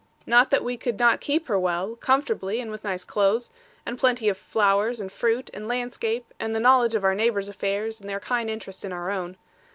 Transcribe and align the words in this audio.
Not 0.25 0.49
that 0.49 0.63
we 0.63 0.77
could 0.77 0.97
not 0.97 1.21
keep 1.21 1.47
her 1.47 1.59
well, 1.59 1.95
comfortably, 1.95 2.59
and 2.59 2.71
with 2.71 2.83
nice 2.83 3.03
clothes, 3.03 3.51
and 3.85 3.99
plenty 3.99 4.29
of 4.29 4.37
flowers, 4.39 4.99
and 4.99 5.11
fruit, 5.11 5.51
and 5.53 5.67
landscape, 5.67 6.33
and 6.39 6.55
the 6.55 6.59
knowledge 6.59 6.95
of 6.95 7.03
our 7.03 7.13
neighbours' 7.13 7.49
affairs, 7.49 8.01
and 8.01 8.09
their 8.09 8.19
kind 8.19 8.49
interest 8.49 8.83
in 8.83 8.91
our 8.93 9.11
own. 9.11 9.37